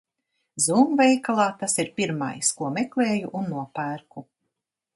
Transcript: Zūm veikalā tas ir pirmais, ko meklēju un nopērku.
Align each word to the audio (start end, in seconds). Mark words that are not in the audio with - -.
Zūm 0.67 0.95
veikalā 1.01 1.45
tas 1.59 1.77
ir 1.83 1.91
pirmais, 2.01 2.49
ko 2.61 2.71
meklēju 2.79 3.31
un 3.41 3.47
nopērku. 3.53 4.27